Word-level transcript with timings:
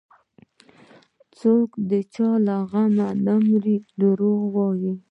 څوك 1.37 1.69
د 1.89 1.91
چا 2.13 2.29
له 2.47 2.55
غمه 2.69 3.09
نه 3.25 3.33
مري 3.47 3.75
دروغ 3.99 4.41
وايي 4.55 4.93